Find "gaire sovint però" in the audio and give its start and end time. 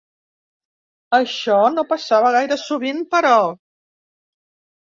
2.39-3.37